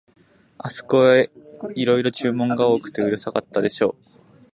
[0.57, 1.29] あすこへ、
[1.75, 3.95] いろいろ注文が多くてうるさかったでしょう、